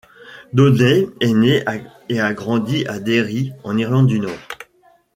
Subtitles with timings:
[0.51, 1.63] Downey est née
[2.09, 4.39] et a grandi à Derry, en Irlande du Nord.